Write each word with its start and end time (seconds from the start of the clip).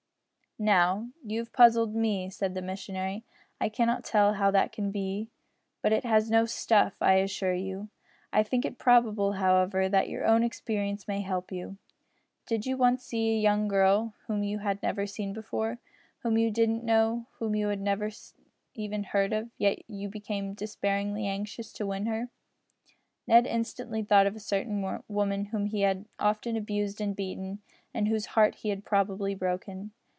"Now, 0.59 1.07
you 1.25 1.39
have 1.39 1.51
puzzled 1.53 1.95
me," 1.95 2.29
said 2.29 2.53
the 2.53 2.61
missionary. 2.61 3.23
"I 3.59 3.67
cannot 3.67 4.03
tell 4.03 4.33
how 4.35 4.51
that 4.51 4.71
can 4.71 4.91
be, 4.91 5.31
but 5.81 5.91
it 5.91 6.05
is 6.05 6.29
no 6.29 6.43
`stuff' 6.43 6.91
I 7.01 7.13
assure 7.13 7.55
you. 7.55 7.89
I 8.31 8.43
think 8.43 8.63
it 8.63 8.77
probable, 8.77 9.31
however, 9.31 9.89
that 9.89 10.07
your 10.07 10.23
own 10.23 10.43
experience 10.43 11.07
may 11.07 11.21
help 11.21 11.51
you. 11.51 11.77
Didn't 12.45 12.67
you 12.67 12.77
once 12.77 13.03
see 13.03 13.31
a 13.33 13.39
young 13.39 13.67
girl 13.67 14.13
whom 14.27 14.43
you 14.43 14.59
had 14.59 14.83
never 14.83 15.07
seen 15.07 15.33
before, 15.33 15.79
whom 16.19 16.37
you 16.37 16.51
didn't 16.51 16.83
know, 16.83 17.25
whom 17.39 17.55
you 17.55 17.69
had 17.69 17.81
never 17.81 18.11
even 18.75 19.03
heard 19.05 19.33
of, 19.33 19.49
yet 19.57 19.79
you 19.89 20.09
became 20.09 20.53
desperately 20.53 21.25
anxious 21.25 21.73
to 21.73 21.87
win 21.87 22.05
her?" 22.05 22.29
Ned 23.25 23.47
instantly 23.47 24.03
thought 24.03 24.27
of 24.27 24.35
a 24.35 24.39
certain 24.39 25.01
woman 25.07 25.45
whom 25.45 25.65
he 25.65 25.81
had 25.81 26.05
often 26.19 26.55
abused 26.55 27.01
and 27.01 27.15
beaten, 27.15 27.63
and 27.95 28.07
whose 28.07 28.27
heart 28.35 28.53
he 28.57 28.69
had 28.69 28.85
probably 28.85 29.33
broken. 29.33 29.89